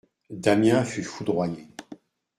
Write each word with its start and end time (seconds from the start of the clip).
Damiens 0.31 0.83
fut 0.83 1.03
foudroyé. 1.03 1.67